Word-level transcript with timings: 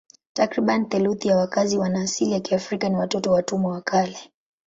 Takriban 0.33 0.89
theluthi 0.89 1.27
ya 1.27 1.37
wakazi 1.37 1.77
wana 1.77 2.01
asili 2.01 2.31
ya 2.31 2.39
Kiafrika 2.39 2.89
ni 2.89 2.95
watoto 2.95 3.29
wa 3.29 3.35
watumwa 3.35 3.71
wa 3.73 3.81
kale. 3.81 4.17